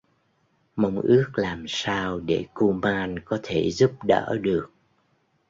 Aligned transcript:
Mong 0.77 1.01
ước 1.01 1.29
làm 1.35 1.65
sao 1.67 2.19
để 2.19 2.45
kuman 2.53 3.19
có 3.25 3.39
thể 3.43 3.71
giúp 3.71 3.91
đỡ 4.07 4.37
được 4.41 4.69